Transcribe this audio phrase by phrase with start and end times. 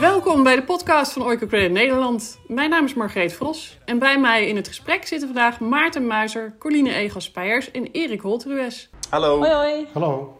[0.00, 2.40] Welkom bij de podcast van Oiko Credit Nederland.
[2.46, 6.54] Mijn naam is Margreet Vros en bij mij in het gesprek zitten vandaag Maarten Muizer,
[6.58, 8.90] Coline Egas-Spijers en Erik Holtrues.
[9.10, 9.38] Hallo.
[9.38, 9.86] Hoi hoi.
[9.92, 10.38] Hallo.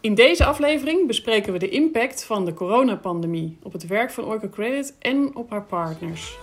[0.00, 4.48] In deze aflevering bespreken we de impact van de coronapandemie op het werk van Oiko
[4.48, 6.36] Credit en op haar partners.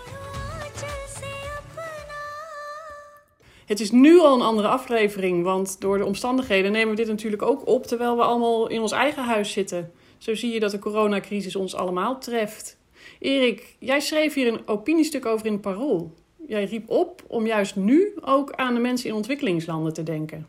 [3.66, 7.42] Het is nu al een andere aflevering, want door de omstandigheden nemen we dit natuurlijk
[7.42, 9.92] ook op terwijl we allemaal in ons eigen huis zitten.
[10.24, 12.78] Zo zie je dat de coronacrisis ons allemaal treft.
[13.20, 16.14] Erik, jij schreef hier een opiniestuk over in het Parool.
[16.48, 20.48] Jij riep op om juist nu ook aan de mensen in ontwikkelingslanden te denken.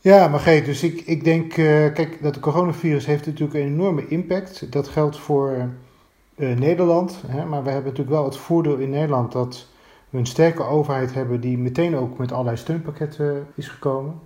[0.00, 1.56] Ja, Margreet, dus ik, ik denk, eh,
[1.92, 4.72] kijk, dat de coronavirus heeft natuurlijk een enorme impact.
[4.72, 5.70] Dat geldt voor
[6.34, 9.66] eh, Nederland, hè, maar we hebben natuurlijk wel het voordeel in Nederland dat
[10.10, 14.20] we een sterke overheid hebben die meteen ook met allerlei steunpakketten is gekomen.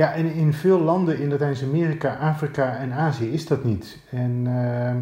[0.00, 3.98] Ja, en in veel landen in Latijns-Amerika, Afrika en Azië is dat niet.
[4.10, 4.94] En, uh,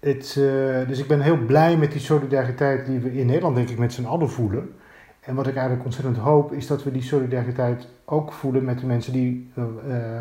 [0.00, 3.68] het, uh, dus ik ben heel blij met die solidariteit die we in Nederland, denk
[3.68, 4.74] ik, met z'n allen voelen.
[5.20, 8.86] En wat ik eigenlijk ontzettend hoop, is dat we die solidariteit ook voelen met de
[8.86, 9.64] mensen die uh,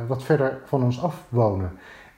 [0.08, 1.72] wat verder van ons af wonen.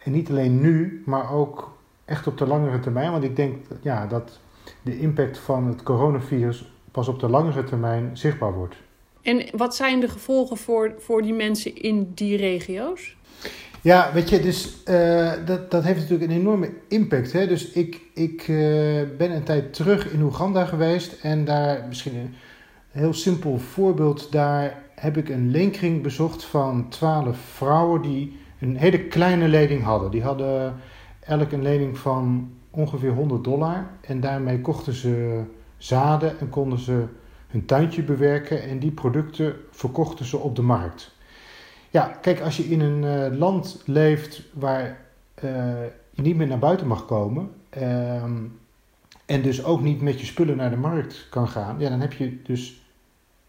[0.03, 3.11] En niet alleen nu, maar ook echt op de langere termijn.
[3.11, 4.39] Want ik denk ja, dat
[4.81, 8.85] de impact van het coronavirus pas op de langere termijn zichtbaar wordt.
[9.27, 13.15] En wat zijn de gevolgen voor, voor die mensen in die regio's?
[13.81, 17.31] Ja, weet je, dus uh, dat, dat heeft natuurlijk een enorme impact.
[17.31, 17.47] Hè?
[17.47, 18.57] Dus ik, ik uh,
[19.17, 22.35] ben een tijd terug in Oeganda geweest en daar misschien een
[22.91, 24.31] heel simpel voorbeeld.
[24.31, 30.11] Daar heb ik een leenkring bezocht van twaalf vrouwen die een hele kleine lening hadden.
[30.11, 30.75] Die hadden
[31.19, 35.43] elk een lening van ongeveer 100 dollar en daarmee kochten ze
[35.77, 37.05] zaden en konden ze
[37.47, 41.15] hun tuintje bewerken en die producten verkochten ze op de markt.
[41.89, 45.05] Ja, kijk, als je in een uh, land leeft waar
[46.11, 48.23] je niet meer naar buiten mag komen uh,
[49.25, 52.13] en dus ook niet met je spullen naar de markt kan gaan, ja, dan heb
[52.13, 52.81] je dus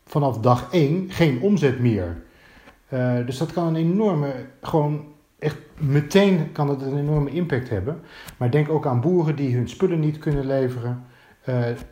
[0.04, 2.22] vanaf dag één geen omzet meer.
[2.88, 4.32] Uh, dus dat kan een enorme,
[4.62, 5.04] gewoon
[5.38, 8.00] echt meteen kan het een enorme impact hebben.
[8.36, 11.04] Maar denk ook aan boeren die hun spullen niet kunnen leveren.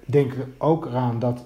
[0.04, 1.44] Denk ook eraan dat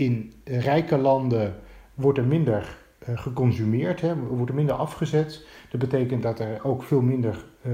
[0.00, 1.54] in rijke landen
[1.94, 2.76] wordt er minder
[3.08, 5.46] uh, geconsumeerd, hè, wordt er minder afgezet.
[5.70, 7.72] Dat betekent dat er ook veel minder uh,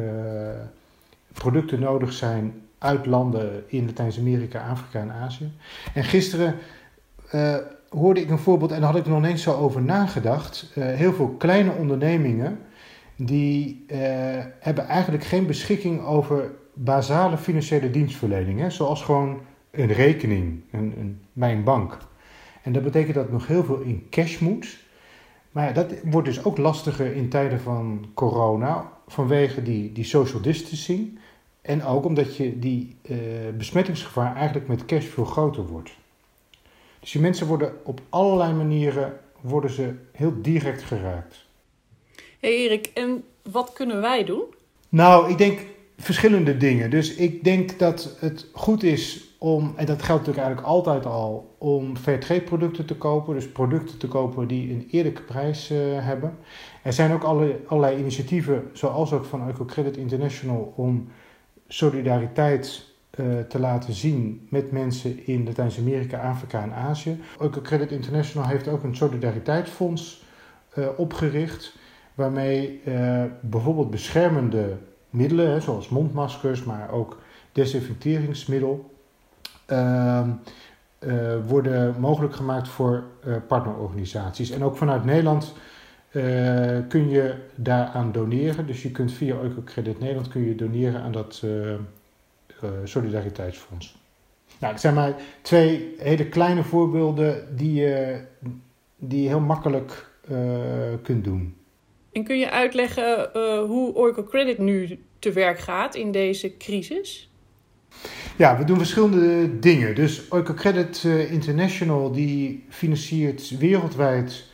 [1.33, 5.51] producten nodig zijn uit landen in Latijns-Amerika, Afrika en Azië.
[5.95, 6.55] En gisteren
[7.35, 7.57] uh,
[7.89, 10.71] hoorde ik een voorbeeld, en daar had ik nog eens zo over nagedacht.
[10.75, 12.59] heel veel kleine ondernemingen
[13.17, 13.85] die
[14.59, 21.53] hebben eigenlijk geen beschikking over basale financiële dienstverlening, zoals gewoon een rekening een, een, bij
[21.53, 21.99] een bank.
[22.67, 24.77] En dat betekent dat nog heel veel in cash moet.
[25.51, 30.41] Maar ja, dat wordt dus ook lastiger in tijden van corona vanwege die, die social
[30.43, 31.19] distancing.
[31.63, 33.17] En ook omdat je die uh,
[33.57, 35.91] besmettingsgevaar eigenlijk met cash veel groter wordt.
[37.01, 41.45] Dus die mensen worden op allerlei manieren worden ze heel direct geraakt.
[42.41, 44.45] Hey Erik, en wat kunnen wij doen?
[44.89, 45.61] Nou, ik denk
[45.99, 46.91] verschillende dingen.
[46.91, 51.55] Dus ik denk dat het goed is om, en dat geldt natuurlijk eigenlijk altijd al,
[51.59, 53.35] om fairtrade producten te kopen.
[53.35, 56.37] Dus producten te kopen die een eerlijke prijs uh, hebben.
[56.83, 61.09] Er zijn ook alle, allerlei initiatieven, zoals ook van Credit International, om
[61.69, 67.21] solidariteit uh, te laten zien met mensen in Latijns-Amerika, Afrika en Azië.
[67.63, 70.25] Credit International heeft ook een solidariteitsfonds
[70.79, 71.79] uh, opgericht,
[72.15, 72.81] waarmee
[73.41, 74.77] bijvoorbeeld beschermende
[75.11, 77.19] middelen, zoals mondmaskers, maar ook
[77.53, 78.96] desinfecteringsmiddel,
[81.47, 84.51] worden mogelijk gemaakt voor uh, partnerorganisaties.
[84.51, 85.55] En ook vanuit Nederland
[86.13, 86.23] uh,
[86.89, 88.67] kun je daaraan doneren.
[88.67, 91.45] Dus je kunt via Eukocredit Nederland kun je doneren aan dat
[92.85, 93.97] solidariteitsfonds.
[94.59, 98.21] Nou, het zijn maar twee hele kleine voorbeelden die je,
[98.97, 100.07] die heel makkelijk
[101.03, 101.57] kunt doen.
[102.13, 103.31] En kun je uitleggen
[103.67, 107.31] hoe Oracle Credit nu te werk gaat in deze crisis?
[108.37, 109.95] Ja, we doen verschillende dingen.
[109.95, 114.45] Dus Credit International die financiert wereldwijd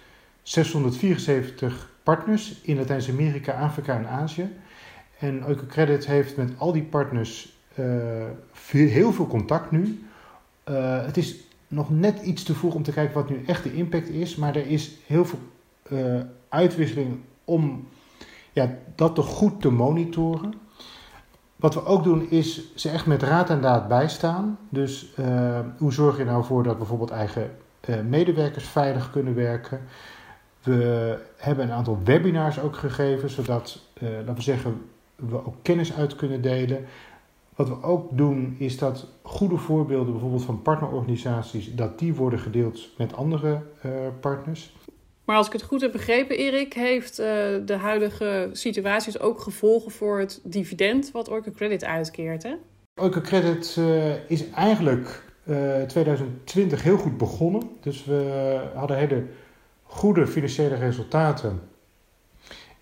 [0.42, 4.48] 674 partners in Latijns-Amerika, Afrika en Azië.
[5.18, 7.52] En Credit heeft met al die partners
[8.52, 10.02] veel, heel veel contact nu.
[10.68, 11.36] Uh, het is
[11.68, 14.56] nog net iets te vroeg om te kijken wat nu echt de impact is, maar
[14.56, 15.38] er is heel veel
[16.48, 17.88] uitwisseling om
[18.52, 20.54] ja, dat toch goed te monitoren.
[21.62, 24.58] Wat we ook doen is ze echt met raad en daad bijstaan.
[24.68, 27.50] Dus uh, hoe zorg je nou voor dat bijvoorbeeld eigen
[27.88, 29.80] uh, medewerkers veilig kunnen werken?
[30.62, 34.82] We hebben een aantal webinars ook gegeven, zodat, uh, laten we zeggen,
[35.16, 36.84] we ook kennis uit kunnen delen.
[37.54, 42.88] Wat we ook doen is dat goede voorbeelden, bijvoorbeeld van partnerorganisaties, dat die worden gedeeld
[42.98, 43.60] met andere
[44.20, 44.76] partners.
[45.24, 47.26] Maar als ik het goed heb begrepen, Erik, heeft uh,
[47.64, 52.42] de huidige situatie ook gevolgen voor het dividend wat Orca Credit uitkeert.
[52.42, 52.54] Hè?
[53.00, 55.22] Orca Credit uh, is eigenlijk
[55.88, 57.62] 2020 heel goed begonnen.
[57.80, 59.24] Dus we hadden hele
[59.82, 61.60] goede financiële resultaten.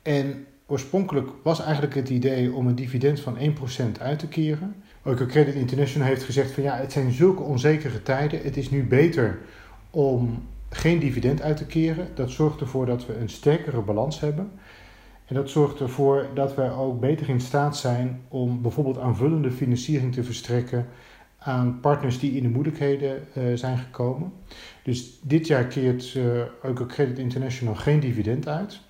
[0.03, 4.75] En oorspronkelijk was eigenlijk het idee om een dividend van 1% uit te keren.
[5.05, 8.43] Ook Credit International heeft gezegd van ja, het zijn zulke onzekere tijden.
[8.43, 9.39] Het is nu beter
[9.91, 12.09] om geen dividend uit te keren.
[12.15, 14.51] Dat zorgt ervoor dat we een sterkere balans hebben.
[15.27, 20.13] En dat zorgt ervoor dat wij ook beter in staat zijn om bijvoorbeeld aanvullende financiering
[20.13, 20.87] te verstrekken
[21.39, 24.33] aan partners die in de moeilijkheden uh, zijn gekomen.
[24.83, 28.81] Dus dit jaar keert uh, Credit International geen dividend uit.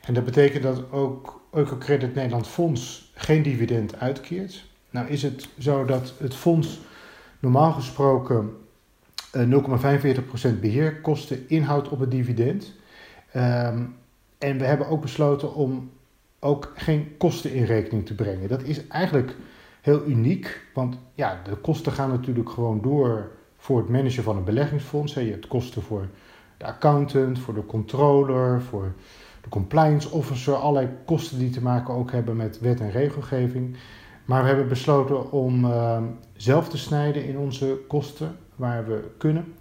[0.00, 1.40] En dat betekent dat ook
[1.78, 4.64] Credit Nederland Fonds geen dividend uitkeert.
[4.90, 6.80] Nou is het zo dat het fonds
[7.38, 8.56] normaal gesproken
[9.36, 9.40] 0,45%
[10.42, 12.72] eh, beheerkosten inhoudt op het dividend.
[13.36, 13.94] Um,
[14.38, 15.90] en we hebben ook besloten om
[16.38, 18.48] ook geen kosten in rekening te brengen.
[18.48, 19.36] Dat is eigenlijk
[19.80, 24.44] heel uniek, want ja, de kosten gaan natuurlijk gewoon door voor het managen van een
[24.44, 25.14] beleggingsfonds.
[25.14, 26.08] Je hebt kosten voor
[26.56, 28.92] de accountant, voor de controller, voor
[29.42, 33.76] de compliance officer, allerlei kosten die te maken ook hebben met wet en regelgeving.
[34.24, 36.02] Maar we hebben besloten om uh,
[36.36, 39.54] zelf te snijden in onze kosten waar we kunnen.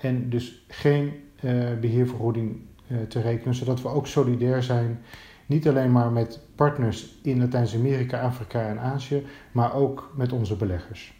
[0.00, 1.12] En dus geen
[1.44, 5.02] uh, beheervergoeding uh, te rekenen, zodat we ook solidair zijn.
[5.46, 11.14] Niet alleen maar met partners in Latijns-Amerika, Afrika en Azië, maar ook met onze beleggers.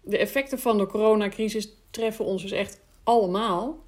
[0.00, 3.78] De effecten van de coronacrisis treffen ons dus echt allemaal.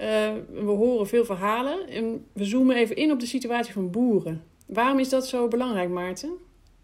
[0.00, 0.06] Uh,
[0.52, 4.42] we horen veel verhalen en we zoomen even in op de situatie van boeren.
[4.66, 6.30] Waarom is dat zo belangrijk, Maarten?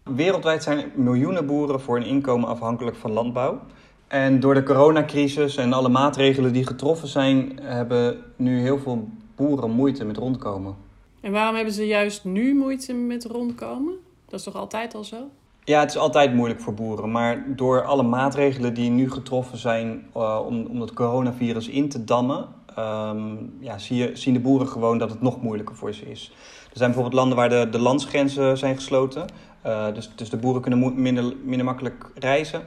[0.03, 3.61] Wereldwijd zijn miljoenen boeren voor een inkomen afhankelijk van landbouw.
[4.07, 9.71] En door de coronacrisis en alle maatregelen die getroffen zijn, hebben nu heel veel boeren
[9.71, 10.75] moeite met rondkomen.
[11.21, 13.93] En waarom hebben ze juist nu moeite met rondkomen?
[14.25, 15.17] Dat is toch altijd al zo?
[15.63, 17.11] Ja, het is altijd moeilijk voor boeren.
[17.11, 22.03] Maar door alle maatregelen die nu getroffen zijn uh, om, om het coronavirus in te
[22.03, 22.47] dammen,
[22.79, 26.31] um, ja, zie je, zien de boeren gewoon dat het nog moeilijker voor ze is.
[26.71, 29.25] Er zijn bijvoorbeeld landen waar de, de landsgrenzen zijn gesloten.
[29.65, 32.61] Uh, dus, dus de boeren kunnen minder, minder makkelijk reizen.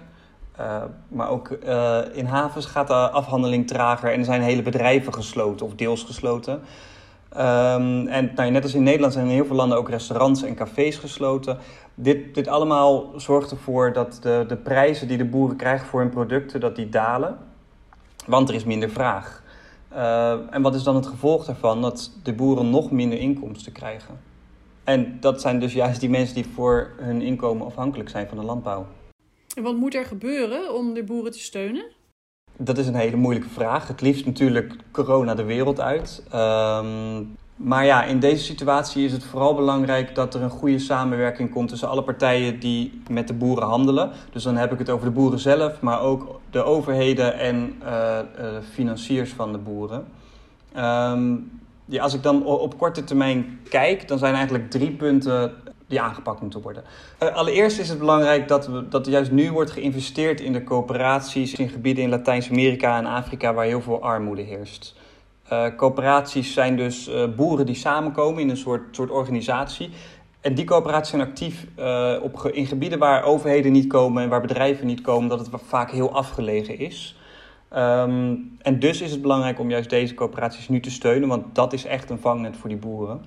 [0.61, 5.15] Uh, maar ook uh, in havens gaat de afhandeling trager en er zijn hele bedrijven
[5.15, 6.53] gesloten of deels gesloten.
[6.53, 10.55] Um, en nou, net als in Nederland zijn in heel veel landen ook restaurants en
[10.55, 11.59] cafés gesloten.
[11.95, 16.11] Dit, dit allemaal zorgt ervoor dat de, de prijzen die de boeren krijgen voor hun
[16.11, 17.39] producten, dat die dalen.
[18.27, 19.43] Want er is minder vraag.
[19.93, 21.83] Uh, en wat is dan het gevolg daarvan?
[21.83, 24.21] Dat de boeren nog minder inkomsten krijgen.
[24.85, 28.45] En dat zijn dus juist die mensen die voor hun inkomen afhankelijk zijn van de
[28.45, 28.87] landbouw.
[29.55, 31.85] Wat moet er gebeuren om de boeren te steunen?
[32.57, 33.89] Dat is een hele moeilijke vraag.
[33.89, 36.23] Het liefst natuurlijk corona de wereld uit.
[36.35, 41.51] Um, maar ja, in deze situatie is het vooral belangrijk dat er een goede samenwerking
[41.51, 44.11] komt tussen alle partijen die met de boeren handelen.
[44.33, 48.19] Dus dan heb ik het over de boeren zelf, maar ook de overheden en uh,
[48.73, 50.07] financiers van de boeren.
[51.85, 55.53] Ja, als ik dan op korte termijn kijk, dan zijn eigenlijk drie punten
[55.91, 56.85] die aangepakt moeten worden.
[57.23, 60.65] Uh, allereerst is het belangrijk dat, we, dat er juist nu wordt geïnvesteerd in de
[60.65, 64.95] coöperaties in gebieden in Latijns-Amerika en Afrika waar heel veel armoede heerst.
[65.53, 69.91] Uh, coöperaties zijn dus uh, boeren die samenkomen in een soort, soort organisatie.
[70.41, 71.67] En die coöperaties zijn actief
[72.23, 75.91] op, in gebieden waar overheden niet komen en waar bedrijven niet komen, dat het vaak
[75.91, 77.17] heel afgelegen is.
[77.77, 81.73] Um, en dus is het belangrijk om juist deze coöperaties nu te steunen, want dat
[81.73, 83.25] is echt een vangnet voor die boeren.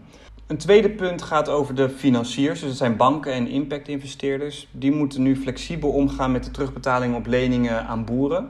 [0.48, 4.68] Een tweede punt gaat over de financiers, dus dat zijn banken en impact-investeerders.
[4.72, 8.50] Die moeten nu flexibel omgaan met de terugbetaling op leningen aan boeren.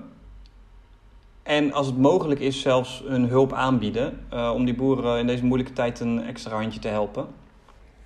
[1.43, 5.45] En als het mogelijk is, zelfs hun hulp aanbieden uh, om die boeren in deze
[5.45, 7.27] moeilijke tijd een extra handje te helpen.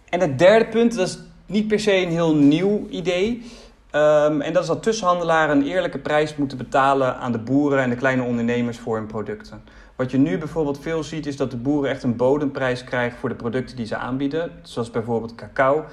[0.09, 3.43] En het derde punt, dat is niet per se een heel nieuw idee.
[3.91, 7.89] Um, en dat is dat tussenhandelaren een eerlijke prijs moeten betalen aan de boeren en
[7.89, 9.63] de kleine ondernemers voor hun producten.
[9.97, 13.29] Wat je nu bijvoorbeeld veel ziet, is dat de boeren echt een bodemprijs krijgen voor
[13.29, 14.51] de producten die ze aanbieden.
[14.61, 15.85] Zoals bijvoorbeeld cacao.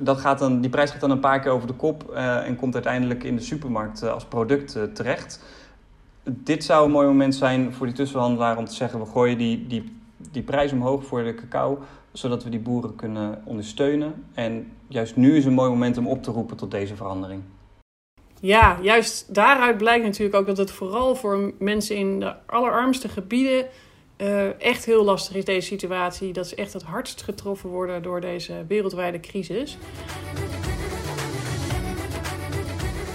[0.00, 2.56] Dat gaat dan, die prijs gaat dan een paar keer over de kop uh, en
[2.56, 5.42] komt uiteindelijk in de supermarkt uh, als product uh, terecht.
[6.22, 9.66] Dit zou een mooi moment zijn voor die tussenhandelaar om te zeggen: we gooien die,
[9.66, 9.98] die,
[10.30, 11.78] die prijs omhoog voor de cacao,
[12.12, 14.24] zodat we die boeren kunnen ondersteunen.
[14.34, 17.42] En juist nu is een mooi moment om op te roepen tot deze verandering.
[18.40, 23.66] Ja, juist daaruit blijkt natuurlijk ook dat het vooral voor mensen in de allerarmste gebieden
[24.18, 26.32] uh, echt heel lastig is, deze situatie.
[26.32, 29.78] Dat ze echt het hardst getroffen worden door deze wereldwijde crisis.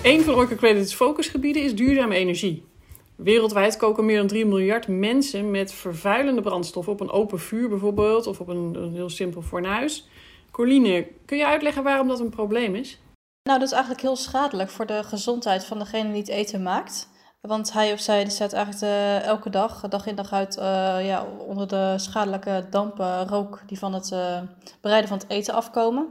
[0.03, 2.65] Een van Orca Credit's focusgebieden is duurzame energie.
[3.15, 8.27] Wereldwijd koken meer dan 3 miljard mensen met vervuilende brandstoffen op een open vuur bijvoorbeeld,
[8.27, 10.07] of op een, een heel simpel fornuis.
[10.51, 12.99] Corline, kun je uitleggen waarom dat een probleem is?
[13.43, 17.07] Nou, dat is eigenlijk heel schadelijk voor de gezondheid van degene die het eten maakt.
[17.41, 21.67] Want hij of zij staat eigenlijk elke dag, dag in dag uit, uh, ja, onder
[21.67, 24.41] de schadelijke dampen, rook die van het uh,
[24.81, 26.07] bereiden van het eten afkomen.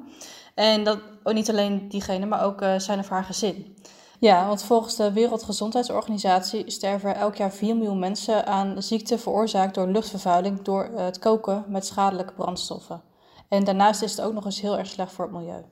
[0.55, 3.77] En dat ook niet alleen diegene, maar ook uh, zijn of haar gezin.
[4.19, 9.75] Ja, want volgens de Wereldgezondheidsorganisatie sterven er elk jaar 4 miljoen mensen aan ziekte veroorzaakt
[9.75, 13.03] door luchtvervuiling door het koken met schadelijke brandstoffen.
[13.49, 15.65] En daarnaast is het ook nog eens heel erg slecht voor het milieu.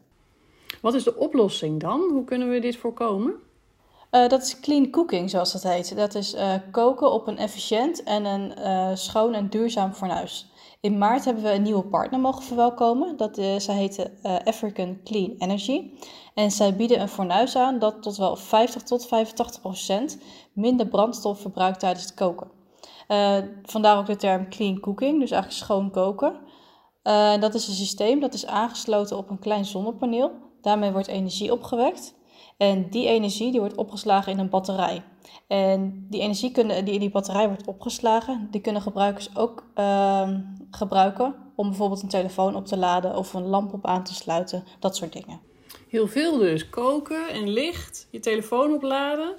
[0.81, 2.01] Wat is de oplossing dan?
[2.11, 3.35] Hoe kunnen we dit voorkomen?
[4.11, 5.97] Uh, dat is clean cooking, zoals dat heet.
[5.97, 10.49] Dat is uh, koken op een efficiënt en een uh, schoon en duurzaam fornuis.
[10.81, 13.17] In maart hebben we een nieuwe partner mogen verwelkomen.
[13.17, 14.11] Dat zij heet
[14.45, 15.91] African Clean Energy.
[16.35, 20.19] En zij bieden een fornuis aan dat tot wel 50 tot 85 procent
[20.53, 22.51] minder brandstof verbruikt tijdens het koken.
[23.63, 26.37] vandaar ook de term clean cooking, dus eigenlijk schoon koken.
[27.41, 30.50] dat is een systeem dat is aangesloten op een klein zonnepaneel.
[30.63, 32.15] Daarmee wordt energie opgewekt.
[32.57, 35.03] En die energie die wordt opgeslagen in een batterij.
[35.47, 40.29] En die energie die in die batterij wordt opgeslagen, die kunnen gebruikers ook uh,
[40.71, 44.65] gebruiken om bijvoorbeeld een telefoon op te laden of een lamp op aan te sluiten,
[44.79, 45.41] dat soort dingen.
[45.89, 46.69] Heel veel dus.
[46.69, 49.37] Koken en licht, je telefoon opladen.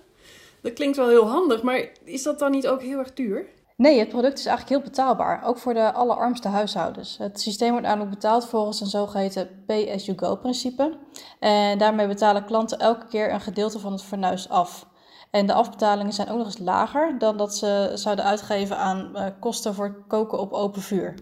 [0.61, 3.45] Dat klinkt wel heel handig, maar is dat dan niet ook heel erg duur?
[3.77, 7.17] Nee, het product is eigenlijk heel betaalbaar, ook voor de allerarmste huishoudens.
[7.17, 10.97] Het systeem wordt namelijk betaald volgens een zogeheten pay-as-you-go-principe.
[11.39, 14.85] En daarmee betalen klanten elke keer een gedeelte van het fornuis af.
[15.31, 19.25] En de afbetalingen zijn ook nog eens lager dan dat ze zouden uitgeven aan uh,
[19.39, 21.13] kosten voor koken op open vuur.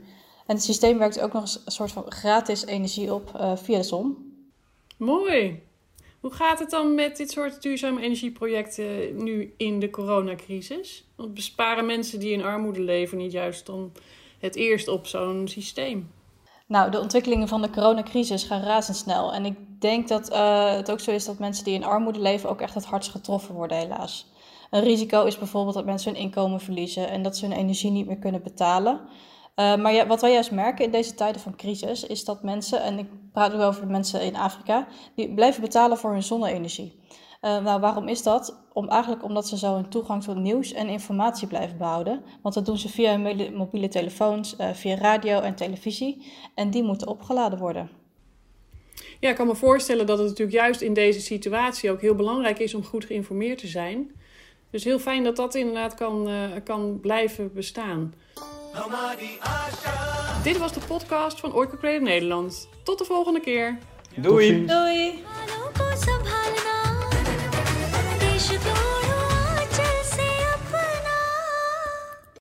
[0.46, 3.78] En het systeem werkt ook nog eens een soort van gratis energie op uh, via
[3.78, 4.34] de zon.
[4.98, 5.69] Mooi.
[6.20, 11.06] Hoe gaat het dan met dit soort duurzame energieprojecten nu in de coronacrisis?
[11.16, 13.92] Want besparen mensen die in armoede leven niet juist dan
[14.40, 16.12] het eerst op zo'n systeem?
[16.68, 19.34] Nou, de ontwikkelingen van de coronacrisis gaan razendsnel.
[19.34, 22.50] En ik denk dat uh, het ook zo is dat mensen die in armoede leven
[22.50, 24.32] ook echt het hardst getroffen worden, helaas.
[24.70, 28.08] Een risico is bijvoorbeeld dat mensen hun inkomen verliezen en dat ze hun energie niet
[28.08, 29.00] meer kunnen betalen.
[29.60, 32.84] Uh, maar ja, wat wij juist merken in deze tijden van crisis is dat mensen,
[32.84, 37.00] en ik praat nu over de mensen in Afrika, die blijven betalen voor hun zonne-energie.
[37.42, 38.60] Uh, nou, waarom is dat?
[38.74, 42.24] Om, eigenlijk omdat ze zo hun toegang tot nieuws en informatie blijven behouden.
[42.42, 46.32] Want dat doen ze via hun mobiele telefoons, uh, via radio en televisie.
[46.56, 47.90] En die moeten opgeladen worden.
[49.20, 52.60] Ja, ik kan me voorstellen dat het natuurlijk juist in deze situatie ook heel belangrijk
[52.60, 54.12] is om goed geïnformeerd te zijn.
[54.72, 56.30] Dus heel fijn dat dat inderdaad kan,
[56.64, 58.14] kan blijven bestaan.
[60.44, 62.68] Dit was de podcast van Orca Creative Nederland.
[62.84, 63.78] Tot de volgende keer.
[64.16, 64.66] Doei.
[64.66, 65.24] Doei.